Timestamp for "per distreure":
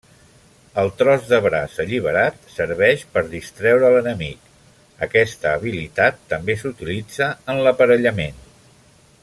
3.17-3.93